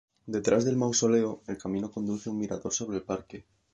[0.35, 3.45] Detrás del mausoleo, el camino conduce a un mirador sobre el parque.